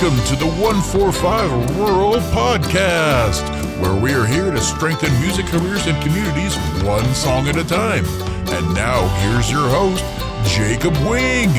Welcome 0.00 0.24
to 0.28 0.36
the 0.36 0.46
145 0.46 1.76
Rural 1.76 2.14
Podcast, 2.32 3.44
where 3.82 3.94
we 3.94 4.14
are 4.14 4.24
here 4.24 4.50
to 4.50 4.58
strengthen 4.58 5.12
music 5.20 5.44
careers 5.44 5.86
and 5.86 6.02
communities 6.02 6.56
one 6.82 7.04
song 7.12 7.48
at 7.48 7.58
a 7.58 7.64
time. 7.64 8.06
And 8.48 8.74
now, 8.74 9.06
here's 9.18 9.50
your 9.50 9.68
host, 9.68 10.02
Jacob 10.56 10.94
Wing. 11.06 11.50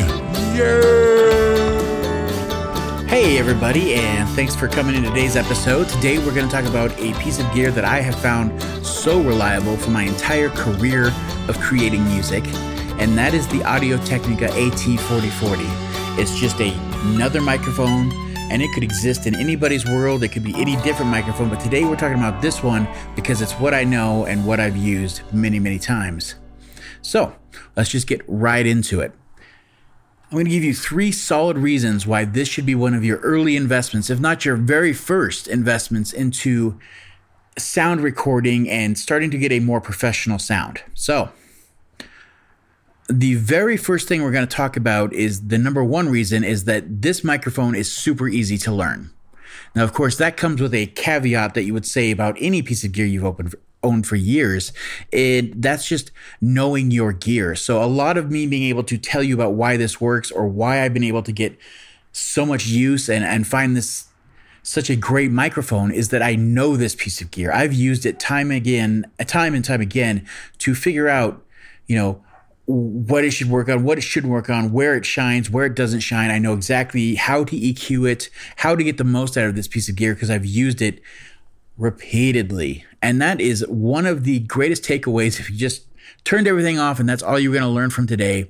Yay! 0.57 1.77
Hey, 3.07 3.37
everybody, 3.37 3.93
and 3.93 4.27
thanks 4.29 4.55
for 4.55 4.67
coming 4.67 4.95
in 4.95 5.03
today's 5.03 5.35
episode. 5.35 5.87
Today, 5.87 6.17
we're 6.17 6.33
going 6.33 6.49
to 6.49 6.51
talk 6.51 6.65
about 6.65 6.89
a 6.99 7.13
piece 7.19 7.37
of 7.37 7.53
gear 7.53 7.69
that 7.69 7.85
I 7.85 8.01
have 8.01 8.15
found 8.15 8.59
so 8.83 9.21
reliable 9.21 9.77
for 9.77 9.91
my 9.91 10.01
entire 10.01 10.49
career 10.49 11.13
of 11.47 11.59
creating 11.59 12.03
music, 12.05 12.43
and 12.97 13.15
that 13.19 13.35
is 13.35 13.47
the 13.49 13.63
Audio 13.65 13.97
Technica 13.97 14.47
AT4040. 14.47 15.91
It's 16.17 16.35
just 16.39 16.59
a, 16.59 16.73
another 17.13 17.39
microphone, 17.39 18.30
and 18.51 18.61
it 18.61 18.69
could 18.73 18.83
exist 18.83 19.27
in 19.27 19.33
anybody's 19.33 19.85
world. 19.85 20.23
It 20.23 20.27
could 20.33 20.43
be 20.43 20.53
any 20.59 20.75
different 20.83 21.09
microphone, 21.09 21.49
but 21.49 21.61
today 21.61 21.85
we're 21.85 21.95
talking 21.95 22.17
about 22.17 22.41
this 22.41 22.61
one 22.61 22.85
because 23.15 23.41
it's 23.41 23.53
what 23.53 23.73
I 23.73 23.85
know 23.85 24.25
and 24.25 24.45
what 24.45 24.59
I've 24.59 24.75
used 24.75 25.21
many, 25.31 25.57
many 25.57 25.79
times. 25.79 26.35
So 27.01 27.33
let's 27.77 27.89
just 27.89 28.07
get 28.07 28.21
right 28.27 28.65
into 28.65 28.99
it. 28.99 29.13
I'm 30.29 30.35
going 30.35 30.45
to 30.45 30.51
give 30.51 30.65
you 30.65 30.73
three 30.73 31.13
solid 31.13 31.57
reasons 31.57 32.05
why 32.05 32.25
this 32.25 32.49
should 32.49 32.65
be 32.65 32.75
one 32.75 32.93
of 32.93 33.05
your 33.05 33.19
early 33.19 33.55
investments, 33.55 34.09
if 34.09 34.19
not 34.19 34.43
your 34.43 34.57
very 34.57 34.91
first 34.91 35.47
investments 35.47 36.11
into 36.11 36.77
sound 37.57 38.01
recording 38.01 38.69
and 38.69 38.99
starting 38.99 39.31
to 39.31 39.37
get 39.37 39.53
a 39.53 39.61
more 39.61 39.79
professional 39.79 40.39
sound. 40.39 40.81
So, 40.93 41.29
the 43.11 43.35
very 43.35 43.77
first 43.77 44.07
thing 44.07 44.23
we're 44.23 44.31
going 44.31 44.47
to 44.47 44.55
talk 44.55 44.77
about 44.77 45.13
is 45.13 45.47
the 45.47 45.57
number 45.57 45.83
one 45.83 46.09
reason 46.09 46.43
is 46.43 46.65
that 46.65 47.01
this 47.01 47.23
microphone 47.23 47.75
is 47.75 47.91
super 47.91 48.27
easy 48.27 48.57
to 48.59 48.71
learn. 48.71 49.11
Now, 49.75 49.83
of 49.83 49.93
course, 49.93 50.17
that 50.17 50.37
comes 50.37 50.61
with 50.61 50.73
a 50.73 50.87
caveat 50.87 51.53
that 51.53 51.63
you 51.63 51.73
would 51.73 51.85
say 51.85 52.11
about 52.11 52.35
any 52.39 52.61
piece 52.61 52.83
of 52.83 52.91
gear 52.91 53.05
you've 53.05 53.23
opened, 53.23 53.55
owned 53.83 54.05
for 54.05 54.15
years. 54.15 54.73
It, 55.11 55.61
that's 55.61 55.87
just 55.87 56.11
knowing 56.41 56.91
your 56.91 57.13
gear. 57.13 57.55
So, 57.55 57.81
a 57.81 57.85
lot 57.85 58.17
of 58.17 58.29
me 58.29 58.47
being 58.47 58.63
able 58.63 58.83
to 58.83 58.97
tell 58.97 59.23
you 59.23 59.35
about 59.35 59.53
why 59.53 59.77
this 59.77 60.01
works 60.01 60.31
or 60.31 60.47
why 60.47 60.83
I've 60.83 60.93
been 60.93 61.03
able 61.03 61.23
to 61.23 61.31
get 61.31 61.57
so 62.11 62.45
much 62.45 62.65
use 62.65 63.09
and, 63.09 63.23
and 63.23 63.47
find 63.47 63.75
this 63.75 64.07
such 64.63 64.89
a 64.89 64.95
great 64.95 65.31
microphone 65.31 65.91
is 65.91 66.09
that 66.09 66.21
I 66.21 66.35
know 66.35 66.75
this 66.75 66.93
piece 66.93 67.21
of 67.21 67.31
gear. 67.31 67.51
I've 67.51 67.73
used 67.73 68.05
it 68.05 68.19
time 68.19 68.51
again, 68.51 69.09
time 69.25 69.55
and 69.55 69.65
time 69.65 69.81
again 69.81 70.27
to 70.59 70.75
figure 70.75 71.07
out, 71.07 71.43
you 71.87 71.95
know, 71.95 72.23
what 72.71 73.25
it 73.25 73.31
should 73.31 73.49
work 73.49 73.69
on, 73.69 73.83
what 73.83 73.97
it 73.97 74.01
should 74.01 74.25
work 74.25 74.49
on, 74.49 74.71
where 74.71 74.95
it 74.95 75.05
shines, 75.05 75.49
where 75.49 75.65
it 75.65 75.75
doesn't 75.75 75.99
shine. 75.99 76.31
I 76.31 76.39
know 76.39 76.53
exactly 76.53 77.15
how 77.15 77.43
to 77.43 77.55
EQ 77.55 78.09
it, 78.09 78.29
how 78.57 78.75
to 78.75 78.83
get 78.83 78.97
the 78.97 79.03
most 79.03 79.37
out 79.37 79.47
of 79.47 79.55
this 79.55 79.67
piece 79.67 79.89
of 79.89 79.95
gear 79.95 80.13
because 80.13 80.29
I've 80.29 80.45
used 80.45 80.81
it 80.81 81.01
repeatedly. 81.77 82.85
And 83.01 83.21
that 83.21 83.41
is 83.41 83.65
one 83.67 84.05
of 84.05 84.23
the 84.23 84.39
greatest 84.39 84.83
takeaways 84.83 85.39
if 85.39 85.49
you 85.49 85.57
just 85.57 85.85
turned 86.23 86.47
everything 86.47 86.79
off 86.79 86.99
and 86.99 87.09
that's 87.09 87.23
all 87.23 87.39
you're 87.39 87.51
going 87.51 87.63
to 87.63 87.69
learn 87.69 87.89
from 87.89 88.07
today. 88.07 88.49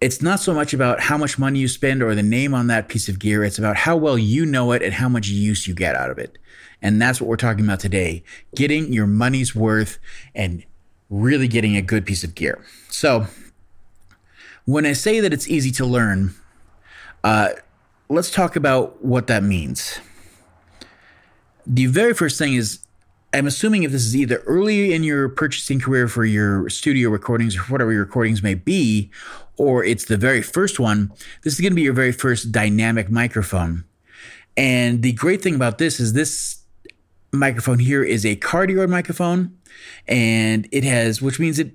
It's 0.00 0.20
not 0.20 0.40
so 0.40 0.52
much 0.52 0.74
about 0.74 1.00
how 1.00 1.16
much 1.16 1.38
money 1.38 1.60
you 1.60 1.68
spend 1.68 2.02
or 2.02 2.14
the 2.14 2.22
name 2.22 2.52
on 2.52 2.66
that 2.66 2.88
piece 2.88 3.08
of 3.08 3.18
gear. 3.18 3.42
It's 3.44 3.58
about 3.58 3.76
how 3.76 3.96
well 3.96 4.18
you 4.18 4.44
know 4.44 4.72
it 4.72 4.82
and 4.82 4.92
how 4.92 5.08
much 5.08 5.28
use 5.28 5.66
you 5.66 5.74
get 5.74 5.94
out 5.94 6.10
of 6.10 6.18
it. 6.18 6.36
And 6.82 7.00
that's 7.00 7.20
what 7.20 7.28
we're 7.28 7.36
talking 7.36 7.64
about 7.64 7.80
today. 7.80 8.22
Getting 8.54 8.92
your 8.92 9.06
money's 9.06 9.54
worth 9.54 9.98
and 10.34 10.64
really 11.10 11.48
getting 11.48 11.76
a 11.76 11.82
good 11.82 12.06
piece 12.06 12.24
of 12.24 12.34
gear. 12.34 12.64
So, 12.88 13.26
when 14.64 14.86
I 14.86 14.94
say 14.94 15.20
that 15.20 15.32
it's 15.32 15.48
easy 15.48 15.70
to 15.72 15.84
learn, 15.84 16.34
uh, 17.22 17.50
let's 18.08 18.30
talk 18.30 18.56
about 18.56 19.04
what 19.04 19.26
that 19.26 19.42
means. 19.42 19.98
The 21.66 21.86
very 21.86 22.14
first 22.14 22.38
thing 22.38 22.54
is 22.54 22.84
I'm 23.34 23.48
assuming 23.48 23.82
if 23.82 23.90
this 23.90 24.04
is 24.04 24.14
either 24.14 24.36
early 24.46 24.92
in 24.92 25.02
your 25.02 25.28
purchasing 25.28 25.80
career 25.80 26.06
for 26.06 26.24
your 26.24 26.68
studio 26.68 27.10
recordings 27.10 27.56
or 27.56 27.62
whatever 27.62 27.90
your 27.92 28.04
recordings 28.04 28.42
may 28.42 28.54
be, 28.54 29.10
or 29.56 29.82
it's 29.82 30.04
the 30.04 30.16
very 30.16 30.40
first 30.40 30.78
one, 30.78 31.10
this 31.42 31.54
is 31.54 31.60
going 31.60 31.72
to 31.72 31.76
be 31.76 31.82
your 31.82 31.94
very 31.94 32.12
first 32.12 32.52
dynamic 32.52 33.10
microphone. 33.10 33.84
And 34.56 35.02
the 35.02 35.12
great 35.12 35.42
thing 35.42 35.56
about 35.56 35.78
this 35.78 35.98
is 35.98 36.12
this 36.12 36.62
microphone 37.32 37.80
here 37.80 38.04
is 38.04 38.24
a 38.24 38.36
cardioid 38.36 38.88
microphone 38.88 39.58
and 40.06 40.68
it 40.70 40.84
has, 40.84 41.20
which 41.22 41.40
means 41.40 41.58
it 41.58 41.72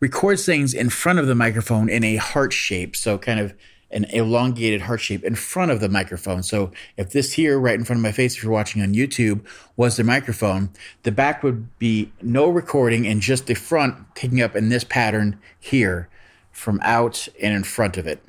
records 0.00 0.44
things 0.44 0.74
in 0.74 0.90
front 0.90 1.18
of 1.18 1.26
the 1.26 1.34
microphone 1.34 1.88
in 1.88 2.04
a 2.04 2.16
heart 2.16 2.52
shape. 2.52 2.94
So 2.94 3.18
kind 3.18 3.40
of 3.40 3.54
an 3.90 4.04
elongated 4.04 4.82
heart 4.82 5.00
shape 5.00 5.24
in 5.24 5.34
front 5.34 5.70
of 5.70 5.80
the 5.80 5.88
microphone. 5.88 6.42
So 6.42 6.72
if 6.96 7.10
this 7.10 7.32
here 7.32 7.58
right 7.58 7.78
in 7.78 7.84
front 7.84 7.98
of 7.98 8.02
my 8.02 8.12
face, 8.12 8.36
if 8.36 8.42
you're 8.42 8.52
watching 8.52 8.82
on 8.82 8.92
YouTube, 8.92 9.44
was 9.76 9.96
the 9.96 10.04
microphone, 10.04 10.70
the 11.04 11.12
back 11.12 11.42
would 11.42 11.78
be 11.78 12.12
no 12.20 12.48
recording 12.48 13.06
and 13.06 13.20
just 13.20 13.46
the 13.46 13.54
front 13.54 13.96
taking 14.14 14.42
up 14.42 14.54
in 14.54 14.68
this 14.68 14.84
pattern 14.84 15.40
here 15.58 16.08
from 16.52 16.80
out 16.82 17.28
and 17.40 17.54
in 17.54 17.64
front 17.64 17.96
of 17.96 18.06
it. 18.06 18.22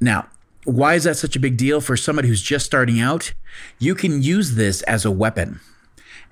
Now, 0.00 0.28
why 0.64 0.94
is 0.94 1.04
that 1.04 1.16
such 1.16 1.36
a 1.36 1.40
big 1.40 1.56
deal 1.56 1.80
for 1.80 1.96
somebody 1.96 2.28
who's 2.28 2.42
just 2.42 2.66
starting 2.66 3.00
out? 3.00 3.34
You 3.78 3.94
can 3.94 4.22
use 4.22 4.54
this 4.54 4.82
as 4.82 5.04
a 5.04 5.10
weapon. 5.10 5.60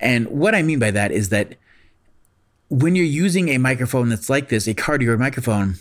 And 0.02 0.26
what 0.26 0.54
I 0.54 0.62
mean 0.62 0.78
by 0.78 0.90
that 0.90 1.12
is 1.12 1.28
that 1.30 1.54
when 2.68 2.96
you're 2.96 3.04
using 3.06 3.48
a 3.48 3.58
microphone 3.58 4.08
that's 4.08 4.28
like 4.28 4.48
this, 4.48 4.66
a 4.66 4.74
cardioid 4.74 5.18
microphone, 5.18 5.76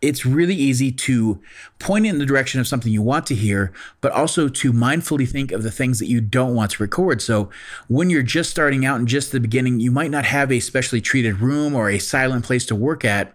it's 0.00 0.24
really 0.24 0.54
easy 0.54 0.90
to 0.90 1.40
point 1.78 2.06
it 2.06 2.10
in 2.10 2.18
the 2.18 2.24
direction 2.24 2.60
of 2.60 2.66
something 2.66 2.92
you 2.92 3.02
want 3.02 3.26
to 3.26 3.34
hear, 3.34 3.72
but 4.00 4.12
also 4.12 4.48
to 4.48 4.72
mindfully 4.72 5.28
think 5.28 5.52
of 5.52 5.62
the 5.62 5.70
things 5.70 5.98
that 5.98 6.06
you 6.06 6.20
don't 6.20 6.54
want 6.54 6.70
to 6.70 6.82
record. 6.82 7.20
So 7.20 7.50
when 7.88 8.08
you're 8.08 8.22
just 8.22 8.50
starting 8.50 8.86
out 8.86 8.98
and 8.98 9.08
just 9.08 9.32
the 9.32 9.40
beginning, 9.40 9.80
you 9.80 9.90
might 9.90 10.10
not 10.10 10.24
have 10.24 10.50
a 10.50 10.60
specially 10.60 11.00
treated 11.00 11.40
room 11.40 11.74
or 11.74 11.90
a 11.90 11.98
silent 11.98 12.44
place 12.44 12.64
to 12.66 12.74
work 12.74 13.04
at. 13.04 13.34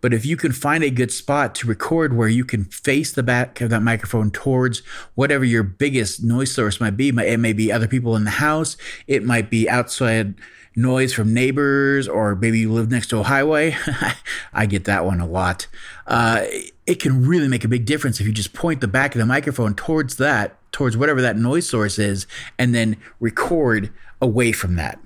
But 0.00 0.14
if 0.14 0.24
you 0.24 0.36
can 0.36 0.52
find 0.52 0.82
a 0.82 0.90
good 0.90 1.12
spot 1.12 1.54
to 1.56 1.66
record 1.66 2.16
where 2.16 2.28
you 2.28 2.44
can 2.44 2.64
face 2.64 3.12
the 3.12 3.22
back 3.22 3.60
of 3.60 3.70
that 3.70 3.82
microphone 3.82 4.30
towards 4.30 4.78
whatever 5.14 5.44
your 5.44 5.62
biggest 5.62 6.22
noise 6.22 6.52
source 6.52 6.80
might 6.80 6.96
be, 6.96 7.08
it 7.08 7.40
may 7.40 7.52
be 7.52 7.70
other 7.70 7.88
people 7.88 8.16
in 8.16 8.24
the 8.24 8.30
house, 8.30 8.76
it 9.06 9.24
might 9.24 9.50
be 9.50 9.68
outside 9.68 10.34
noise 10.76 11.12
from 11.12 11.34
neighbors, 11.34 12.08
or 12.08 12.34
maybe 12.36 12.60
you 12.60 12.72
live 12.72 12.90
next 12.90 13.08
to 13.08 13.18
a 13.18 13.24
highway. 13.24 13.76
I 14.52 14.66
get 14.66 14.84
that 14.84 15.04
one 15.04 15.20
a 15.20 15.26
lot. 15.26 15.66
Uh, 16.06 16.44
it 16.86 17.00
can 17.00 17.26
really 17.26 17.48
make 17.48 17.64
a 17.64 17.68
big 17.68 17.84
difference 17.84 18.20
if 18.20 18.26
you 18.26 18.32
just 18.32 18.52
point 18.52 18.80
the 18.80 18.88
back 18.88 19.14
of 19.14 19.18
the 19.18 19.26
microphone 19.26 19.74
towards 19.74 20.16
that, 20.16 20.56
towards 20.72 20.96
whatever 20.96 21.20
that 21.20 21.36
noise 21.36 21.68
source 21.68 21.98
is, 21.98 22.26
and 22.58 22.74
then 22.74 22.96
record 23.18 23.92
away 24.20 24.52
from 24.52 24.76
that 24.76 24.98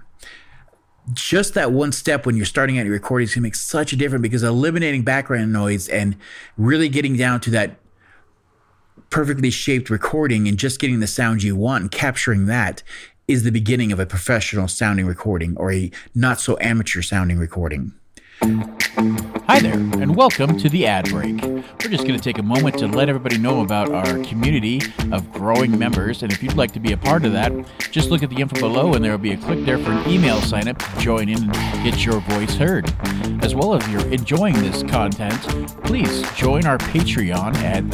just 1.13 1.55
that 1.55 1.73
one 1.73 1.93
step 1.93 2.25
when 2.25 2.37
you're 2.37 2.47
starting 2.47 2.79
out 2.79 2.87
your 2.87 2.95
recording 2.95 3.25
is 3.25 3.31
going 3.35 3.43
to 3.43 3.47
make 3.47 3.55
such 3.55 3.93
a 3.93 3.97
difference 3.97 4.23
because 4.23 4.43
eliminating 4.43 5.03
background 5.03 5.53
noise 5.53 5.89
and 5.89 6.17
really 6.57 6.89
getting 6.89 7.17
down 7.17 7.41
to 7.41 7.51
that 7.51 7.77
perfectly 9.11 9.51
shaped 9.51 9.91
recording 9.91 10.49
and 10.49 10.59
just 10.59 10.81
getting 10.81 11.01
the 11.01 11.07
sound 11.07 11.43
you 11.43 11.55
want 11.55 11.83
and 11.83 11.91
capturing 11.91 12.47
that 12.47 12.83
is 13.29 13.43
the 13.43 13.51
beginning 13.51 13.93
of 13.93 14.01
a 14.01 14.07
professional 14.07 14.69
sounding 14.69 15.07
recording 15.07 15.57
or 15.57 15.73
a 15.73 15.91
not 16.15 16.41
so 16.41 16.57
amateur 16.61 17.03
sounding 17.03 17.39
recording. 17.39 17.93
Hi 18.41 19.61
there, 19.61 19.75
and 19.75 20.17
welcome 20.17 20.56
to 20.59 20.69
the 20.69 20.87
ad 20.87 21.09
break. 21.09 21.41
We're 21.43 21.91
just 21.91 22.05
going 22.05 22.19
to 22.19 22.21
take 22.21 22.39
a 22.39 22.43
moment 22.43 22.78
to 22.78 22.89
let 22.89 23.09
everybody 23.09 23.39
know 23.39 23.61
about 23.61 23.93
our 23.93 24.19
community 24.25 24.81
of 25.12 25.31
growing 25.33 25.78
members. 25.78 26.22
And 26.22 26.33
if 26.33 26.43
you'd 26.43 26.56
like 26.56 26.73
to 26.73 26.81
be 26.81 26.93
a 26.93 26.97
part 26.97 27.25
of 27.25 27.33
that, 27.33 27.53
just 27.91 28.11
look 28.11 28.23
at 28.23 28.31
the 28.31 28.41
info 28.41 28.59
below, 28.59 28.94
and 28.94 29.05
there 29.05 29.12
will 29.12 29.19
be 29.19 29.33
a 29.33 29.37
click 29.37 29.65
there 29.65 29.78
for 29.78 29.93
an 29.93 30.09
email 30.09 30.41
sign 30.41 30.69
up 30.69 30.78
to 30.78 31.00
join 31.00 31.29
in 31.29 31.43
and 31.43 31.85
get 31.85 32.05
your 32.05 32.20
voice 32.20 32.55
heard. 32.56 32.93
As 33.43 33.55
well, 33.55 33.75
if 33.75 33.88
you're 33.88 34.06
enjoying 34.09 34.55
this 34.55 34.82
content, 34.82 35.41
please 35.85 36.23
join 36.32 36.67
our 36.67 36.79
Patreon 36.79 37.55
at 37.56 37.85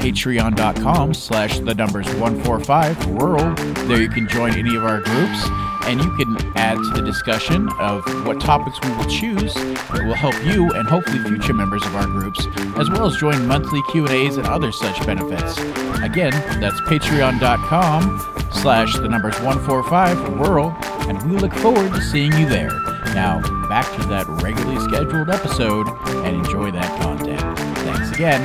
patreon.com 0.00 1.14
slash 1.14 1.60
the 1.60 1.74
numbers 1.74 2.06
145 2.06 3.06
rural. 3.06 3.54
There 3.86 4.02
you 4.02 4.08
can 4.08 4.28
join 4.28 4.54
any 4.54 4.74
of 4.74 4.84
our 4.84 5.00
groups 5.00 5.48
and 5.86 6.02
you 6.02 6.10
can 6.16 6.36
add 6.56 6.76
to 6.76 6.90
the 6.90 7.02
discussion 7.02 7.68
of 7.78 8.04
what 8.26 8.40
topics 8.40 8.78
we 8.82 8.90
will 8.96 9.04
choose 9.04 9.54
that 9.54 10.02
will 10.04 10.14
help 10.14 10.34
you 10.44 10.70
and 10.72 10.88
hopefully 10.88 11.18
future 11.20 11.54
members 11.54 11.84
of 11.86 11.94
our 11.94 12.06
groups, 12.06 12.46
as 12.76 12.90
well 12.90 13.06
as 13.06 13.16
join 13.16 13.46
monthly 13.46 13.80
Q&As 13.90 14.36
and 14.36 14.46
other 14.46 14.72
such 14.72 15.04
benefits. 15.06 15.58
Again, 16.02 16.32
that's 16.60 16.80
patreon.com 16.82 18.50
slash 18.52 18.94
the 18.96 19.08
numbers 19.08 19.38
145 19.40 20.38
rural, 20.38 20.70
and 21.08 21.30
we 21.30 21.38
look 21.38 21.54
forward 21.54 21.92
to 21.92 22.00
seeing 22.00 22.32
you 22.32 22.46
there. 22.46 22.70
Now, 23.14 23.40
back 23.68 23.86
to 24.00 24.06
that 24.08 24.26
regularly 24.42 24.80
scheduled 24.80 25.30
episode 25.30 25.86
and 26.24 26.36
enjoy 26.36 26.70
that 26.72 27.00
content. 27.00 27.40
Thanks 27.78 28.10
again. 28.10 28.42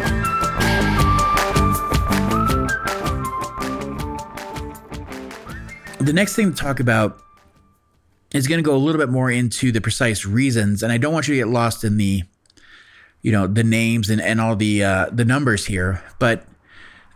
The 6.00 6.14
next 6.14 6.36
thing 6.36 6.52
to 6.52 6.58
talk 6.58 6.80
about 6.80 7.20
is 8.33 8.48
going 8.48 8.60
to 8.60 8.68
go 8.68 8.75
a 8.75 8.78
little 8.78 9.00
bit 9.00 9.10
more 9.10 9.30
into 9.30 9.72
the 9.72 9.81
precise 9.81 10.25
reasons, 10.25 10.83
and 10.83 10.92
I 10.92 10.98
don't 10.98 11.13
want 11.13 11.28
you 11.28 11.36
to 11.36 11.39
get 11.39 11.48
lost 11.48 11.83
in 11.83 11.98
the, 11.98 12.24
you 13.22 13.31
know, 13.31 13.48
the 13.48 13.63
names 13.63 14.10
and, 14.10 14.22
and 14.22 14.39
all 14.39 14.56
the 14.56 14.83
uh, 14.83 15.10
the 15.12 15.25
numbers 15.25 15.66
here. 15.66 16.04
But 16.19 16.45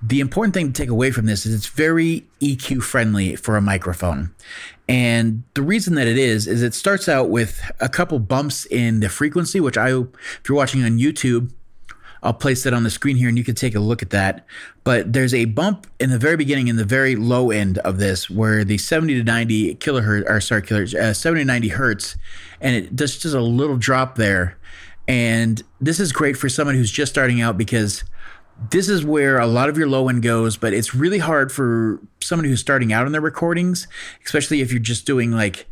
the 0.02 0.20
important 0.20 0.54
thing 0.54 0.72
to 0.72 0.74
take 0.74 0.90
away 0.90 1.12
from 1.12 1.26
this 1.26 1.46
is 1.46 1.56
it's 1.56 1.68
very 1.68 2.28
EQ 2.42 2.84
friendly 2.84 3.36
for 3.36 3.58
a 3.58 3.62
microphone. 3.62 4.34
And 4.88 5.44
the 5.56 5.64
reason 5.64 5.96
that 5.96 6.06
it 6.06 6.18
is, 6.18 6.48
is 6.48 6.62
it 6.62 6.76
starts 6.76 7.10
out 7.10 7.30
with 7.30 7.60
a 7.80 7.90
couple 7.90 8.20
bumps 8.20 8.66
in 8.68 9.00
the 9.00 9.10
frequency, 9.10 9.60
which 9.60 9.78
I, 9.78 9.90
if 9.90 10.42
you're 10.48 10.58
watching 10.58 10.84
on 10.84 11.00
YouTube, 11.00 11.52
I'll 12.26 12.34
place 12.34 12.64
that 12.64 12.74
on 12.74 12.82
the 12.82 12.90
screen 12.90 13.16
here 13.16 13.30
and 13.30 13.38
you 13.38 13.44
can 13.44 13.54
take 13.54 13.76
a 13.76 13.80
look 13.80 14.02
at 14.02 14.10
that. 14.10 14.48
But 14.84 15.14
there's 15.14 15.34
a 15.34 15.46
bump 15.46 15.86
in 16.00 16.10
the 16.10 16.18
very 16.18 16.36
beginning, 16.36 16.68
in 16.68 16.76
the 16.76 16.84
very 16.84 17.16
low 17.16 17.52
end 17.52 17.78
of 17.80 18.00
this, 18.00 18.32
where 18.32 18.64
the 18.64 18.80
70 18.80 19.14
to 19.14 19.24
90 19.24 19.76
kilohertz, 19.76 20.28
or 20.28 20.42
sorry, 20.42 20.64
kilohertz, 20.64 20.96
uh, 20.96 21.14
70 21.14 21.44
to 21.44 21.46
90 21.46 21.68
hertz, 21.70 22.18
and 22.60 22.76
it 22.76 22.96
just 22.96 23.22
just 23.22 23.36
a 23.36 23.42
little 23.42 23.78
drop 23.78 24.16
there. 24.16 24.58
And 25.08 25.62
this 25.80 26.00
is 26.00 26.12
great 26.12 26.36
for 26.36 26.50
someone 26.50 26.74
who's 26.74 26.92
just 26.92 27.12
starting 27.12 27.42
out 27.42 27.60
because 27.60 28.04
this 28.72 28.88
is 28.88 29.04
where 29.04 29.38
a 29.40 29.48
lot 29.48 29.70
of 29.70 29.78
your 29.78 29.88
low 29.88 30.08
end 30.08 30.24
goes, 30.24 30.58
but 30.58 30.74
it's 30.74 30.96
really 30.96 31.20
hard 31.20 31.52
for 31.52 32.00
somebody 32.22 32.50
who's 32.50 32.62
starting 32.62 32.94
out 32.94 33.06
in 33.06 33.12
their 33.12 33.22
recordings, 33.22 33.88
especially 34.26 34.62
if 34.62 34.72
you're 34.72 34.80
just 34.80 35.06
doing 35.06 35.32
like 35.32 35.68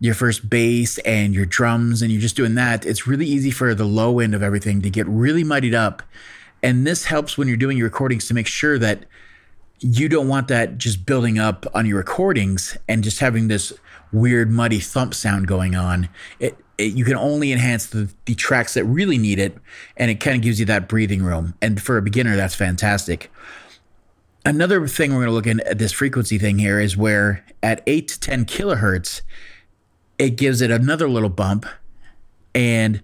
your 0.00 0.14
first 0.14 0.48
bass 0.48 0.98
and 0.98 1.34
your 1.34 1.46
drums 1.46 2.02
and 2.02 2.10
you're 2.10 2.20
just 2.20 2.36
doing 2.36 2.54
that. 2.54 2.86
It's 2.86 3.06
really 3.06 3.26
easy 3.26 3.50
for 3.50 3.74
the 3.74 3.84
low 3.84 4.18
end 4.18 4.34
of 4.34 4.42
everything 4.42 4.82
to 4.82 4.90
get 4.90 5.06
really 5.06 5.44
muddied 5.44 5.74
up. 5.74 6.02
And 6.62 6.86
this 6.86 7.04
helps 7.04 7.36
when 7.36 7.48
you're 7.48 7.56
doing 7.56 7.76
your 7.76 7.88
recordings 7.88 8.26
to 8.28 8.34
make 8.34 8.46
sure 8.46 8.78
that 8.78 9.04
you 9.80 10.08
don't 10.08 10.28
want 10.28 10.48
that 10.48 10.78
just 10.78 11.04
building 11.04 11.38
up 11.38 11.66
on 11.74 11.86
your 11.86 11.98
recordings 11.98 12.76
and 12.88 13.02
just 13.02 13.18
having 13.18 13.48
this 13.48 13.72
weird 14.12 14.50
muddy 14.50 14.78
thump 14.78 15.12
sound 15.12 15.46
going 15.48 15.74
on. 15.74 16.08
It 16.38 16.56
it, 16.82 16.94
you 16.94 17.04
can 17.04 17.16
only 17.16 17.52
enhance 17.52 17.86
the, 17.86 18.10
the 18.26 18.34
tracks 18.34 18.74
that 18.74 18.84
really 18.84 19.18
need 19.18 19.38
it, 19.38 19.56
and 19.96 20.10
it 20.10 20.16
kind 20.16 20.36
of 20.36 20.42
gives 20.42 20.60
you 20.60 20.66
that 20.66 20.88
breathing 20.88 21.22
room. 21.22 21.54
And 21.62 21.80
for 21.80 21.96
a 21.96 22.02
beginner, 22.02 22.36
that's 22.36 22.54
fantastic. 22.54 23.30
Another 24.44 24.86
thing 24.88 25.12
we're 25.12 25.24
going 25.24 25.44
to 25.44 25.52
look 25.52 25.66
at 25.66 25.78
this 25.78 25.92
frequency 25.92 26.38
thing 26.38 26.58
here 26.58 26.80
is 26.80 26.96
where 26.96 27.44
at 27.62 27.82
8 27.86 28.08
to 28.08 28.20
10 28.20 28.44
kilohertz, 28.46 29.22
it 30.18 30.30
gives 30.30 30.60
it 30.60 30.70
another 30.70 31.08
little 31.08 31.28
bump. 31.28 31.64
And 32.54 33.02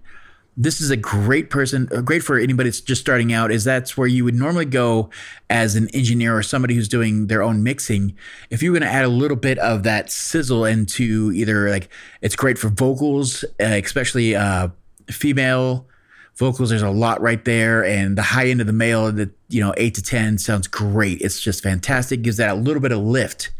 this 0.61 0.81
is 0.81 0.91
a 0.91 0.97
great 0.97 1.49
person, 1.49 1.87
uh, 1.95 2.01
great 2.01 2.21
for 2.21 2.37
anybody 2.37 2.69
that's 2.69 2.81
just 2.81 2.99
starting 2.99 3.31
out, 3.31 3.49
is 3.49 3.63
that's 3.63 3.97
where 3.97 4.09
you 4.09 4.25
would 4.25 4.35
normally 4.35 4.65
go 4.65 5.09
as 5.49 5.77
an 5.77 5.87
engineer 5.93 6.37
or 6.37 6.43
somebody 6.43 6.75
who's 6.75 6.89
doing 6.89 7.27
their 7.27 7.41
own 7.41 7.63
mixing. 7.63 8.13
If 8.49 8.61
you're 8.61 8.73
going 8.73 8.83
to 8.83 8.89
add 8.89 9.05
a 9.05 9.09
little 9.09 9.37
bit 9.37 9.57
of 9.59 9.83
that 9.83 10.11
sizzle 10.11 10.65
into 10.65 11.31
either 11.33 11.69
like, 11.69 11.89
it's 12.21 12.35
great 12.35 12.57
for 12.57 12.67
vocals, 12.67 13.45
uh, 13.61 13.79
especially 13.83 14.35
uh, 14.35 14.67
female 15.07 15.87
vocals. 16.35 16.71
There's 16.71 16.81
a 16.81 16.89
lot 16.89 17.21
right 17.21 17.43
there. 17.45 17.85
And 17.85 18.17
the 18.17 18.21
high 18.21 18.49
end 18.49 18.59
of 18.59 18.67
the 18.67 18.73
male, 18.73 19.09
the, 19.13 19.31
you 19.47 19.61
know, 19.61 19.73
eight 19.77 19.95
to 19.95 20.03
10 20.03 20.39
sounds 20.39 20.67
great. 20.67 21.21
It's 21.21 21.39
just 21.39 21.63
fantastic. 21.63 22.21
Gives 22.21 22.35
that 22.35 22.49
a 22.49 22.55
little 22.55 22.81
bit 22.81 22.91
of 22.91 22.99
lift 22.99 23.51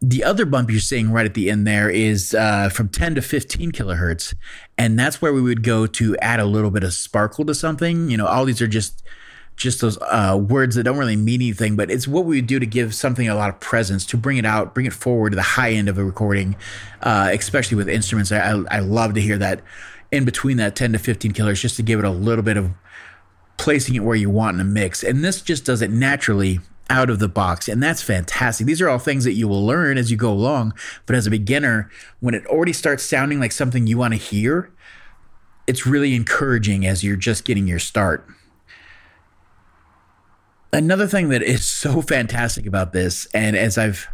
the 0.00 0.22
other 0.22 0.46
bump 0.46 0.70
you're 0.70 0.80
seeing 0.80 1.10
right 1.10 1.26
at 1.26 1.34
the 1.34 1.50
end 1.50 1.66
there 1.66 1.90
is 1.90 2.34
uh, 2.34 2.68
from 2.68 2.88
10 2.88 3.16
to 3.16 3.22
15 3.22 3.72
kilohertz. 3.72 4.34
And 4.76 4.98
that's 4.98 5.20
where 5.20 5.32
we 5.32 5.42
would 5.42 5.62
go 5.62 5.86
to 5.86 6.16
add 6.18 6.38
a 6.38 6.44
little 6.44 6.70
bit 6.70 6.84
of 6.84 6.92
sparkle 6.92 7.44
to 7.46 7.54
something. 7.54 8.10
You 8.10 8.16
know, 8.16 8.26
all 8.26 8.44
these 8.44 8.62
are 8.62 8.68
just 8.68 9.02
just 9.56 9.80
those 9.80 9.98
uh, 10.02 10.40
words 10.40 10.76
that 10.76 10.84
don't 10.84 10.98
really 10.98 11.16
mean 11.16 11.42
anything, 11.42 11.74
but 11.74 11.90
it's 11.90 12.06
what 12.06 12.24
we 12.24 12.36
would 12.36 12.46
do 12.46 12.60
to 12.60 12.66
give 12.66 12.94
something 12.94 13.28
a 13.28 13.34
lot 13.34 13.48
of 13.50 13.58
presence, 13.58 14.06
to 14.06 14.16
bring 14.16 14.36
it 14.36 14.46
out, 14.46 14.72
bring 14.72 14.86
it 14.86 14.92
forward 14.92 15.30
to 15.30 15.36
the 15.36 15.42
high 15.42 15.72
end 15.72 15.88
of 15.88 15.98
a 15.98 16.04
recording, 16.04 16.54
uh, 17.02 17.28
especially 17.32 17.76
with 17.76 17.88
instruments. 17.88 18.30
I, 18.30 18.62
I 18.70 18.78
love 18.78 19.14
to 19.14 19.20
hear 19.20 19.36
that 19.38 19.62
in 20.12 20.24
between 20.24 20.58
that 20.58 20.76
10 20.76 20.92
to 20.92 20.98
15 21.00 21.32
kilohertz, 21.32 21.60
just 21.60 21.74
to 21.74 21.82
give 21.82 21.98
it 21.98 22.04
a 22.04 22.10
little 22.10 22.44
bit 22.44 22.56
of 22.56 22.70
placing 23.56 23.96
it 23.96 24.04
where 24.04 24.14
you 24.14 24.30
want 24.30 24.54
in 24.54 24.60
a 24.60 24.64
mix. 24.64 25.02
And 25.02 25.24
this 25.24 25.42
just 25.42 25.64
does 25.64 25.82
it 25.82 25.90
naturally 25.90 26.60
out 26.90 27.10
of 27.10 27.18
the 27.18 27.28
box. 27.28 27.68
And 27.68 27.82
that's 27.82 28.02
fantastic. 28.02 28.66
These 28.66 28.80
are 28.80 28.88
all 28.88 28.98
things 28.98 29.24
that 29.24 29.32
you 29.32 29.48
will 29.48 29.64
learn 29.64 29.98
as 29.98 30.10
you 30.10 30.16
go 30.16 30.32
along. 30.32 30.74
But 31.06 31.16
as 31.16 31.26
a 31.26 31.30
beginner, 31.30 31.90
when 32.20 32.34
it 32.34 32.46
already 32.46 32.72
starts 32.72 33.02
sounding 33.02 33.40
like 33.40 33.52
something 33.52 33.86
you 33.86 33.98
want 33.98 34.14
to 34.14 34.18
hear, 34.18 34.72
it's 35.66 35.86
really 35.86 36.14
encouraging 36.14 36.86
as 36.86 37.04
you're 37.04 37.16
just 37.16 37.44
getting 37.44 37.66
your 37.66 37.78
start. 37.78 38.26
Another 40.72 41.06
thing 41.06 41.28
that 41.28 41.42
is 41.42 41.68
so 41.68 42.02
fantastic 42.02 42.66
about 42.66 42.92
this, 42.92 43.26
and 43.34 43.56
as 43.56 43.78
I've 43.78 44.08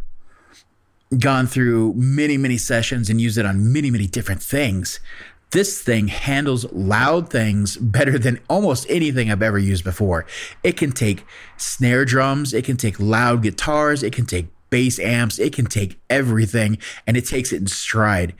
gone 1.19 1.47
through 1.47 1.93
many, 1.93 2.35
many 2.35 2.57
sessions 2.57 3.09
and 3.09 3.21
used 3.21 3.37
it 3.37 3.45
on 3.45 3.71
many, 3.71 3.89
many 3.89 4.07
different 4.07 4.41
things, 4.41 4.99
this 5.51 5.81
thing 5.81 6.07
handles 6.07 6.71
loud 6.73 7.29
things 7.29 7.77
better 7.77 8.17
than 8.19 8.39
almost 8.49 8.85
anything 8.89 9.31
I've 9.31 9.41
ever 9.41 9.59
used 9.59 9.83
before. 9.83 10.25
It 10.63 10.77
can 10.77 10.91
take 10.91 11.25
snare 11.57 12.05
drums, 12.05 12.53
it 12.53 12.65
can 12.65 12.77
take 12.77 12.99
loud 12.99 13.43
guitars, 13.43 14.03
it 14.03 14.13
can 14.13 14.25
take 14.25 14.47
bass 14.69 14.99
amps, 14.99 15.39
it 15.39 15.53
can 15.53 15.65
take 15.65 15.99
everything, 16.09 16.77
and 17.07 17.15
it 17.15 17.25
takes 17.25 17.53
it 17.53 17.57
in 17.57 17.67
stride. 17.67 18.33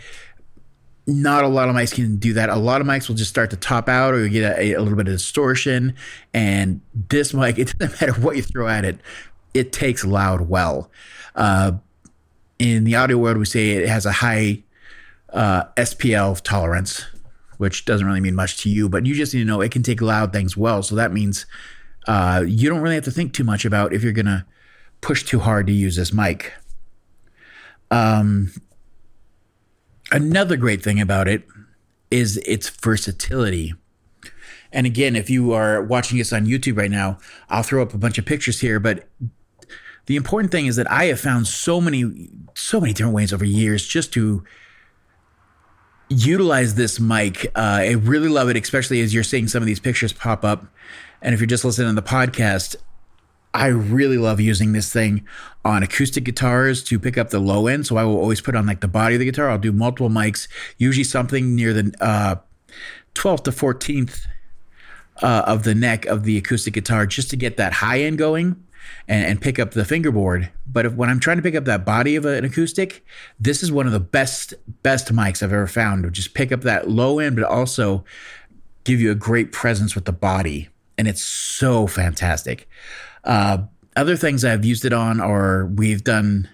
Not 1.07 1.43
a 1.43 1.47
lot 1.47 1.69
of 1.69 1.75
mics 1.75 1.93
can 1.93 2.17
do 2.17 2.33
that. 2.33 2.49
A 2.49 2.55
lot 2.55 2.81
of 2.81 2.87
mics 2.87 3.07
will 3.07 3.15
just 3.15 3.29
start 3.29 3.51
to 3.51 3.55
top 3.55 3.87
out 3.87 4.13
or 4.13 4.25
you 4.25 4.29
get 4.29 4.57
a, 4.57 4.73
a 4.73 4.81
little 4.81 4.97
bit 4.97 5.07
of 5.07 5.13
distortion. 5.13 5.93
And 6.33 6.81
this 7.09 7.33
mic, 7.33 7.59
it 7.59 7.77
doesn't 7.77 8.01
matter 8.01 8.19
what 8.19 8.35
you 8.35 8.41
throw 8.41 8.67
at 8.67 8.83
it, 8.85 8.99
it 9.53 9.71
takes 9.71 10.03
loud 10.03 10.49
well. 10.49 10.91
Uh, 11.35 11.73
in 12.57 12.85
the 12.85 12.95
audio 12.95 13.17
world, 13.17 13.37
we 13.37 13.45
say 13.45 13.71
it 13.71 13.87
has 13.87 14.05
a 14.05 14.11
high 14.11 14.63
uh, 15.35 15.65
SPL 15.75 16.41
tolerance, 16.41 17.05
which 17.57 17.85
doesn't 17.85 18.07
really 18.07 18.21
mean 18.21 18.35
much 18.35 18.57
to 18.63 18.69
you, 18.69 18.89
but 18.89 19.05
you 19.05 19.13
just 19.13 19.33
need 19.33 19.41
to 19.41 19.45
know 19.45 19.61
it 19.61 19.71
can 19.71 19.83
take 19.83 20.01
loud 20.01 20.33
things 20.33 20.57
well. 20.57 20.81
So 20.81 20.95
that 20.95 21.11
means 21.11 21.45
uh, 22.07 22.43
you 22.47 22.69
don't 22.69 22.81
really 22.81 22.95
have 22.95 23.03
to 23.03 23.11
think 23.11 23.33
too 23.33 23.43
much 23.43 23.65
about 23.65 23.93
if 23.93 24.01
you're 24.01 24.13
going 24.13 24.25
to 24.25 24.45
push 25.01 25.23
too 25.23 25.39
hard 25.39 25.67
to 25.67 25.73
use 25.73 25.97
this 25.97 26.13
mic. 26.13 26.53
Um, 27.91 28.51
another 30.11 30.57
great 30.57 30.81
thing 30.81 30.99
about 30.99 31.27
it 31.27 31.43
is 32.09 32.37
its 32.37 32.69
versatility. 32.69 33.73
And 34.71 34.85
again, 34.85 35.15
if 35.15 35.29
you 35.29 35.53
are 35.53 35.81
watching 35.81 36.17
this 36.17 36.33
on 36.33 36.45
YouTube 36.45 36.77
right 36.77 36.91
now, 36.91 37.17
I'll 37.49 37.63
throw 37.63 37.81
up 37.81 37.93
a 37.93 37.97
bunch 37.97 38.17
of 38.17 38.25
pictures 38.25 38.61
here, 38.61 38.79
but 38.79 39.07
the 40.05 40.15
important 40.15 40.51
thing 40.51 40.65
is 40.67 40.75
that 40.75 40.89
I 40.91 41.05
have 41.05 41.19
found 41.19 41.47
so 41.47 41.81
many, 41.81 42.29
so 42.53 42.79
many 42.79 42.93
different 42.93 43.15
ways 43.15 43.33
over 43.33 43.45
years 43.45 43.85
just 43.85 44.13
to 44.13 44.43
utilize 46.09 46.75
this 46.75 46.99
mic. 46.99 47.45
Uh, 47.55 47.81
I 47.81 47.91
really 47.91 48.29
love 48.29 48.49
it, 48.49 48.57
especially 48.57 49.01
as 49.01 49.13
you're 49.13 49.23
seeing 49.23 49.47
some 49.47 49.61
of 49.61 49.67
these 49.67 49.79
pictures 49.79 50.13
pop 50.13 50.43
up. 50.43 50.65
And 51.21 51.33
if 51.33 51.39
you're 51.39 51.47
just 51.47 51.65
listening 51.65 51.95
to 51.95 52.01
the 52.01 52.07
podcast, 52.07 52.75
I 53.53 53.67
really 53.67 54.17
love 54.17 54.39
using 54.39 54.73
this 54.73 54.91
thing 54.91 55.25
on 55.63 55.81
acoustic 55.81 56.25
guitars 56.25 56.83
to 56.83 56.99
pick 56.99 57.17
up 57.17 57.29
the 57.29 57.39
low 57.39 57.67
end. 57.67 57.87
So 57.87 57.95
I 57.95 58.03
will 58.03 58.17
always 58.17 58.41
put 58.41 58.55
on 58.55 58.65
like 58.67 58.81
the 58.81 58.87
body 58.87 59.15
of 59.15 59.19
the 59.19 59.25
guitar. 59.25 59.49
I'll 59.49 59.57
do 59.57 59.71
multiple 59.71 60.09
mics, 60.09 60.47
usually 60.77 61.05
something 61.05 61.55
near 61.55 61.73
the 61.73 61.93
uh, 62.01 62.35
12th 63.15 63.45
to 63.45 63.51
14th 63.51 64.27
uh, 65.21 65.43
of 65.47 65.63
the 65.63 65.73
neck 65.73 66.05
of 66.05 66.23
the 66.23 66.37
acoustic 66.37 66.73
guitar 66.73 67.05
just 67.05 67.29
to 67.29 67.37
get 67.37 67.57
that 67.57 67.73
high 67.73 68.01
end 68.01 68.17
going 68.17 68.61
and, 69.07 69.25
and 69.25 69.41
pick 69.41 69.59
up 69.59 69.71
the 69.71 69.85
fingerboard. 69.85 70.51
But 70.65 70.85
if, 70.85 70.93
when 70.93 71.09
I'm 71.09 71.19
trying 71.19 71.37
to 71.37 71.43
pick 71.43 71.55
up 71.55 71.65
that 71.65 71.85
body 71.85 72.15
of 72.15 72.25
an 72.25 72.43
acoustic, 72.43 73.05
this 73.39 73.63
is 73.63 73.71
one 73.71 73.85
of 73.85 73.91
the 73.91 73.99
best 73.99 74.53
best 74.83 75.13
mics 75.13 75.43
I've 75.43 75.53
ever 75.53 75.67
found. 75.67 76.11
Just 76.13 76.33
pick 76.33 76.51
up 76.51 76.61
that 76.61 76.89
low 76.89 77.19
end, 77.19 77.35
but 77.35 77.45
also 77.45 78.03
give 78.83 79.01
you 79.01 79.11
a 79.11 79.15
great 79.15 79.51
presence 79.51 79.95
with 79.95 80.05
the 80.05 80.13
body, 80.13 80.69
and 80.97 81.07
it's 81.07 81.23
so 81.23 81.87
fantastic. 81.87 82.67
Uh, 83.23 83.63
other 83.95 84.15
things 84.15 84.43
I've 84.45 84.65
used 84.65 84.85
it 84.85 84.93
on 84.93 85.19
are 85.19 85.65
we've 85.65 86.03
done 86.03 86.49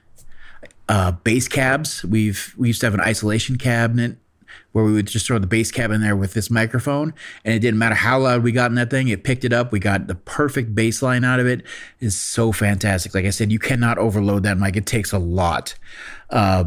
uh, 0.88 1.12
bass 1.12 1.48
cabs. 1.48 2.04
We've 2.04 2.54
we 2.58 2.68
used 2.68 2.82
to 2.82 2.88
have 2.88 2.94
an 2.94 3.02
isolation 3.02 3.58
cabinet 3.58 4.18
where 4.72 4.86
we 4.86 4.94
would 4.94 5.08
just 5.08 5.28
throw 5.28 5.40
the 5.40 5.48
bass 5.48 5.72
cab 5.72 5.92
in 5.92 6.02
there 6.02 6.16
with 6.16 6.34
this 6.34 6.50
microphone, 6.50 7.14
and 7.44 7.54
it 7.54 7.60
didn't 7.60 7.80
matter 7.80 7.96
how 7.96 8.20
loud 8.20 8.44
we 8.44 8.52
got 8.52 8.72
in 8.72 8.76
that 8.76 8.90
thing. 8.90 9.08
It 9.08 9.24
picked 9.24 9.44
it 9.44 9.54
up. 9.54 9.72
We 9.72 9.80
got 9.80 10.08
the 10.08 10.16
perfect 10.16 10.74
bass 10.76 11.02
line 11.02 11.24
out 11.24 11.40
of 11.40 11.48
it. 11.48 11.64
It's 12.00 12.16
so 12.16 12.52
fantastic. 12.52 13.14
Like 13.14 13.26
I 13.26 13.30
said, 13.30 13.52
you 13.52 13.60
cannot 13.60 13.98
overload 13.98 14.44
that 14.44 14.58
mic. 14.58 14.76
It 14.76 14.86
takes 14.86 15.12
a 15.12 15.20
lot. 15.20 15.76
Uh, 16.30 16.66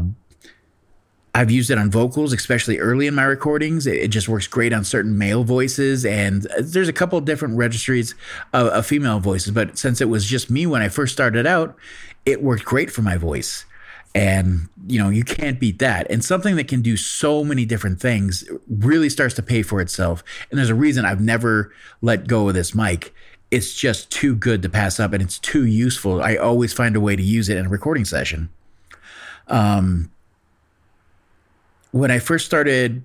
I've 1.35 1.51
used 1.51 1.69
it 1.69 1.77
on 1.77 1.91
vocals, 1.91 2.31
especially 2.31 2.79
early 2.79 3.07
in 3.07 3.13
my 3.13 3.23
recordings. 3.23 3.85
It, 3.85 4.07
just 4.07 4.29
works 4.29 4.47
great 4.47 4.71
on 4.71 4.85
certain 4.85 5.17
male 5.17 5.43
voices, 5.43 6.05
and 6.05 6.47
there's 6.61 6.87
a 6.87 6.93
couple 6.93 7.19
different 7.19 7.57
registries 7.57 8.15
of, 8.53 8.67
of 8.67 8.85
female 8.85 9.19
voices. 9.19 9.51
But 9.51 9.77
since 9.77 9.99
it 9.99 10.07
was 10.07 10.25
just 10.25 10.49
me 10.49 10.65
when 10.65 10.81
I 10.81 10.87
first 10.87 11.11
started 11.11 11.45
out, 11.45 11.75
it 12.25 12.41
worked 12.41 12.63
great 12.63 12.89
for 12.89 13.01
my 13.01 13.17
voice. 13.17 13.65
And, 14.15 14.69
you 14.87 14.97
know, 14.97 15.09
you 15.09 15.25
can't 15.25 15.59
beat 15.59 15.79
that. 15.79 16.09
And 16.09 16.23
something 16.23 16.55
that 16.55 16.69
can 16.69 16.81
do 16.81 16.95
so 16.95 17.43
many 17.43 17.65
different 17.65 17.99
things 17.99 18.49
really 18.69 19.09
starts 19.09 19.35
to 19.35 19.43
pay 19.43 19.61
for 19.61 19.81
itself. 19.81 20.23
And 20.49 20.57
there's 20.57 20.69
a 20.69 20.75
reason 20.75 21.03
I've 21.03 21.19
never 21.19 21.73
let 22.01 22.25
go 22.27 22.47
of 22.47 22.55
this 22.55 22.73
mic. 22.73 23.13
It's 23.51 23.75
just 23.75 24.09
too 24.09 24.33
good 24.33 24.61
to 24.61 24.69
pass 24.69 25.01
up 25.01 25.11
and 25.11 25.21
it's 25.21 25.37
too 25.37 25.65
useful. 25.65 26.21
I 26.21 26.37
always 26.37 26.71
find 26.71 26.95
a 26.95 27.01
way 27.01 27.17
to 27.17 27.21
use 27.21 27.49
it 27.49 27.57
in 27.57 27.65
a 27.65 27.69
recording 27.69 28.05
session. 28.05 28.47
Um, 29.49 30.11
when 31.91 32.09
I 32.09 32.19
first 32.19 32.45
started 32.45 33.03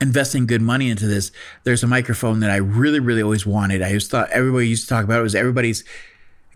investing 0.00 0.46
good 0.46 0.62
money 0.62 0.88
into 0.88 1.06
this, 1.06 1.30
there's 1.64 1.82
a 1.82 1.86
microphone 1.86 2.40
that 2.40 2.50
I 2.50 2.56
really, 2.56 3.00
really 3.00 3.22
always 3.22 3.44
wanted. 3.44 3.82
I 3.82 3.92
just 3.92 4.10
thought 4.10 4.30
everybody 4.30 4.68
used 4.68 4.84
to 4.84 4.88
talk 4.88 5.04
about 5.04 5.20
it 5.20 5.24
was 5.24 5.34
everybody's 5.34 5.84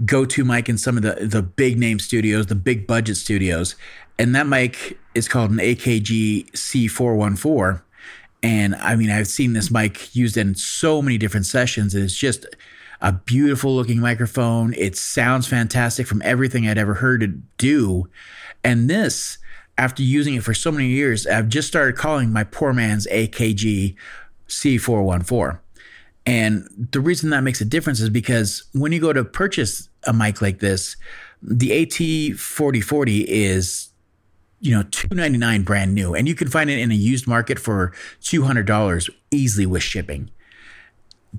go-to 0.05 0.45
mic 0.45 0.69
in 0.69 0.79
some 0.79 0.97
of 0.97 1.03
the 1.03 1.27
the 1.27 1.43
big 1.43 1.79
name 1.79 1.99
studios, 1.99 2.47
the 2.47 2.55
big 2.55 2.87
budget 2.87 3.17
studios, 3.17 3.77
and 4.19 4.35
that 4.35 4.47
mic 4.47 4.99
is 5.15 5.29
called 5.29 5.51
an 5.51 5.59
AKG 5.59 6.51
C414. 6.53 7.83
And 8.43 8.75
I 8.77 8.97
mean, 8.97 9.11
I've 9.11 9.29
seen 9.29 9.53
this 9.53 9.71
mic 9.71 10.15
used 10.15 10.37
in 10.37 10.55
so 10.55 11.01
many 11.01 11.19
different 11.19 11.47
sessions. 11.47 11.95
And 11.95 12.05
It's 12.05 12.17
just 12.17 12.47
a 13.01 13.13
beautiful 13.13 13.75
looking 13.75 14.01
microphone. 14.01 14.75
It 14.75 14.97
sounds 14.97 15.47
fantastic 15.47 16.07
from 16.07 16.23
everything 16.25 16.67
I'd 16.67 16.79
ever 16.79 16.95
heard 16.95 17.23
it 17.23 17.57
do. 17.57 18.09
And 18.65 18.89
this, 18.91 19.39
after 19.79 20.03
using 20.03 20.35
it 20.35 20.45
for 20.45 20.55
so 20.55 20.73
many 20.73 20.89
years, 20.89 21.27
I've 21.27 21.49
just 21.49 21.69
started 21.69 21.97
calling 21.97 22.33
my 22.33 22.45
poor 22.45 22.73
man's 22.73 23.07
AKG 23.09 23.97
C414. 24.49 25.59
And 26.25 26.69
the 26.93 27.01
reason 27.01 27.31
that 27.31 27.43
makes 27.43 27.61
a 27.61 27.65
difference 27.65 28.01
is 28.01 28.09
because 28.09 28.65
when 28.73 28.93
you 28.93 29.01
go 29.01 29.13
to 29.13 29.25
purchase 29.25 29.89
a 30.07 30.13
mic 30.13 30.43
like 30.43 30.61
this, 30.61 30.97
the 31.43 31.71
AT4040 31.71 33.25
is 33.27 33.93
you 34.63 34.71
know, 34.71 34.85
two 34.93 35.09
ninety 35.13 35.39
nine 35.39 35.65
brand 35.65 35.93
new, 35.93 36.15
and 36.15 36.29
you 36.29 36.37
can 36.37 36.47
find 36.49 36.71
it 36.71 36.79
in 36.79 36.93
a 36.93 36.95
used 36.95 37.27
market 37.27 37.59
for 37.59 37.93
two 38.21 38.45
hundred 38.45 38.65
dollars 38.65 39.11
easily 39.33 39.67
with 39.67 39.83
shipping. 39.83 40.31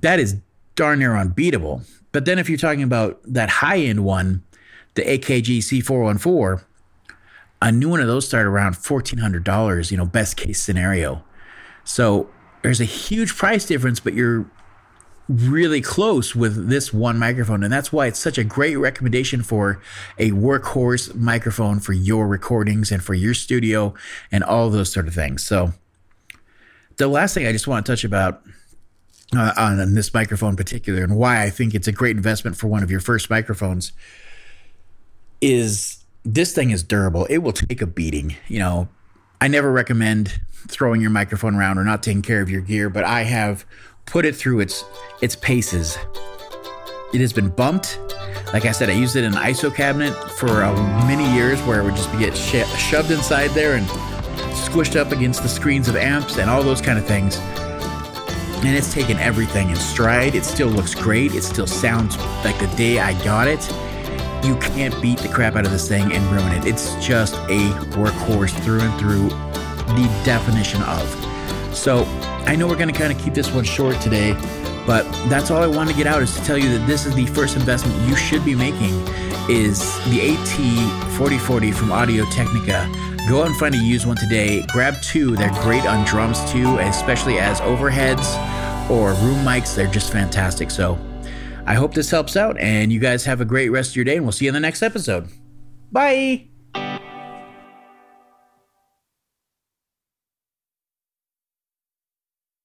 That 0.01 0.20
is 0.20 0.36
darn 0.75 1.00
near 1.00 1.15
unbeatable. 1.15 1.84
But 2.12 2.25
then 2.25 2.38
if 2.38 2.50
you're 2.50 2.58
talking 2.58 2.84
about 2.84 3.22
that 3.25 3.50
high 3.50 3.79
end 3.79 4.03
one, 4.03 4.43
the 4.96 5.03
AKG 5.03 5.60
C414, 5.60 6.63
a 7.62 7.72
new 7.72 7.89
one 7.89 8.01
of 8.01 8.08
those 8.08 8.27
start 8.27 8.46
around 8.46 8.75
fourteen 8.75 9.20
hundred 9.20 9.46
dollars. 9.46 9.89
You 9.89 9.98
know, 9.98 10.05
best 10.05 10.36
case 10.36 10.62
scenario. 10.62 11.24
So 11.86 12.29
there's 12.62 12.82
a 12.82 12.86
huge 12.86 13.38
price 13.38 13.65
difference, 13.65 14.01
but 14.01 14.13
you're 14.13 14.46
really 15.30 15.82
close 15.82 16.36
with 16.36 16.70
this 16.70 16.94
one 16.94 17.18
microphone. 17.18 17.63
And 17.63 17.72
that's 17.72 17.92
why 17.94 18.08
it's 18.08 18.20
such 18.20 18.38
a 18.38 18.44
great 18.44 18.75
recommendation 18.75 19.42
for 19.42 19.82
a 20.18 20.32
workhorse 20.32 21.15
microphone 21.15 21.80
for 21.80 21.94
your 21.94 22.27
recordings 22.27 22.92
and 22.92 23.03
for 23.03 23.13
your 23.13 23.34
studio 23.34 23.94
and 24.32 24.44
all 24.44 24.70
those 24.70 24.92
sort 24.92 25.08
of 25.08 25.13
things. 25.13 25.44
So, 25.46 25.74
the 26.98 27.08
last 27.08 27.34
thing 27.34 27.48
I 27.48 27.51
just 27.51 27.68
want 27.68 27.86
to 27.86 27.92
touch 27.92 28.03
about 28.03 28.44
uh, 29.36 29.53
on 29.58 29.96
this 29.96 30.13
microphone 30.13 30.51
in 30.51 30.56
particular 30.56 31.03
and 31.03 31.15
why 31.15 31.44
I 31.44 31.50
think 31.50 31.74
it's 31.74 31.88
a 31.88 31.92
great 31.92 32.15
investment 32.15 32.56
for 32.56 32.68
one 32.68 32.84
of 32.84 32.92
your 32.92 33.00
first 33.00 33.30
microphones 33.30 33.94
is 35.42 36.03
this 36.24 36.53
thing 36.53 36.70
is 36.70 36.84
durable. 36.84 37.25
It 37.25 37.39
will 37.39 37.51
take 37.51 37.82
a 37.82 37.88
beating. 37.88 38.36
You 38.48 38.60
know, 38.60 38.88
I 39.43 39.50
never 39.50 39.73
recommend 39.73 40.39
throwing 40.69 41.01
your 41.01 41.09
microphone 41.09 41.55
around 41.55 41.77
or 41.77 41.83
not 41.83 42.01
taking 42.01 42.21
care 42.21 42.41
of 42.41 42.50
your 42.50 42.62
gear, 42.62 42.89
but 42.89 43.03
I 43.03 43.23
have 43.23 43.65
put 44.05 44.23
it 44.23 44.38
through 44.38 44.62
its 44.62 44.85
its 45.21 45.35
paces. 45.35 45.97
It 47.13 47.19
has 47.19 47.33
been 47.33 47.50
bumped. 47.50 48.00
Like 48.53 48.63
I 48.63 48.71
said, 48.71 48.89
I 48.89 48.93
used 48.93 49.17
it 49.17 49.25
in 49.25 49.33
an 49.33 49.39
ISO 49.39 49.75
cabinet 49.75 50.13
for 50.31 50.63
uh, 50.63 50.73
many 51.07 51.29
years 51.35 51.62
where 51.63 51.81
it 51.81 51.83
would 51.83 51.97
just 51.97 52.09
get 52.13 52.38
sh- 52.38 52.65
shoved 52.79 53.12
inside 53.12 53.50
there 53.50 53.75
and 53.75 53.85
squished 54.55 54.95
up 54.95 55.12
against 55.12 55.43
the 55.43 55.50
screens 55.50 55.89
of 55.89 55.97
amps 55.97 56.38
and 56.38 56.50
all 56.50 56.63
those 56.63 56.79
kind 56.79 56.97
of 56.97 57.05
things. 57.05 57.35
And 57.35 58.77
it's 58.77 58.93
taken 58.93 59.17
everything 59.17 59.71
in 59.71 59.75
stride. 59.75 60.35
It 60.35 60.45
still 60.45 60.69
looks 60.69 60.95
great. 60.95 61.35
It 61.35 61.43
still 61.43 61.67
sounds 61.67 62.15
like 62.45 62.57
the 62.59 62.73
day 62.77 63.00
I 63.00 63.12
got 63.25 63.50
it. 63.50 63.92
You 64.43 64.57
can't 64.57 65.00
beat 65.01 65.19
the 65.19 65.29
crap 65.29 65.55
out 65.55 65.65
of 65.65 65.71
this 65.71 65.88
thing 65.88 66.12
and 66.12 66.23
ruin 66.31 66.51
it. 66.53 66.65
It's 66.65 66.93
just 67.05 67.35
a 67.35 67.69
workhorse 67.95 68.51
through 68.63 68.81
and 68.81 69.00
through, 69.00 69.29
the 69.95 70.21
definition 70.25 70.81
of. 70.83 71.07
So 71.75 72.03
I 72.45 72.55
know 72.55 72.67
we're 72.67 72.75
going 72.75 72.91
to 72.91 72.97
kind 72.97 73.12
of 73.12 73.19
keep 73.23 73.33
this 73.33 73.51
one 73.51 73.63
short 73.63 74.00
today, 74.01 74.33
but 74.85 75.03
that's 75.29 75.50
all 75.50 75.63
I 75.63 75.67
want 75.67 75.89
to 75.89 75.95
get 75.95 76.07
out 76.07 76.21
is 76.21 76.35
to 76.35 76.43
tell 76.43 76.57
you 76.57 76.77
that 76.77 76.85
this 76.85 77.05
is 77.05 77.15
the 77.15 77.25
first 77.27 77.55
investment 77.55 77.97
you 78.07 78.15
should 78.15 78.43
be 78.43 78.53
making 78.53 78.93
is 79.50 79.79
the 80.09 80.35
AT4040 80.35 81.73
from 81.73 81.91
Audio 81.91 82.25
Technica. 82.25 82.91
Go 83.29 83.41
out 83.41 83.47
and 83.47 83.55
find 83.55 83.73
a 83.73 83.77
used 83.77 84.05
one 84.05 84.17
today. 84.17 84.65
Grab 84.67 85.01
two. 85.01 85.38
They're 85.38 85.53
great 85.62 85.85
on 85.85 86.05
drums 86.05 86.39
too, 86.51 86.77
especially 86.79 87.39
as 87.39 87.62
overheads 87.62 88.27
or 88.89 89.13
room 89.25 89.45
mics. 89.45 89.73
They're 89.75 89.88
just 89.88 90.12
fantastic. 90.12 90.69
So 90.69 91.00
I 91.65 91.75
hope 91.75 91.93
this 91.93 92.10
helps 92.12 92.36
out 92.36 92.58
and 92.60 92.91
you 92.91 93.00
guys 93.00 93.25
have 93.25 93.41
a 93.41 93.46
great 93.46 93.70
rest 93.70 93.91
of 93.91 93.96
your 93.96 94.05
day 94.05 94.17
and 94.17 94.25
we'll 94.25 94.32
see 94.34 94.46
you 94.46 94.50
in 94.50 94.53
the 94.53 94.60
next 94.60 94.82
episode. 94.82 95.29
Bye. 95.91 96.52